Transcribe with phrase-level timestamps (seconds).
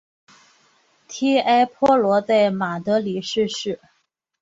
[1.07, 3.79] 提埃坡罗在马德里逝世。